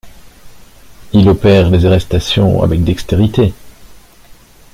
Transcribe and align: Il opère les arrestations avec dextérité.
Il 1.13 1.29
opère 1.29 1.69
les 1.69 1.85
arrestations 1.85 2.63
avec 2.63 2.83
dextérité. 2.83 3.53